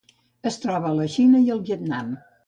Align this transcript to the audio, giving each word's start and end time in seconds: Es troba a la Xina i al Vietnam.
Es 0.51 0.55
troba 0.61 0.89
a 0.91 0.95
la 0.99 1.05
Xina 1.15 1.41
i 1.47 1.51
al 1.57 1.61
Vietnam. 1.69 2.09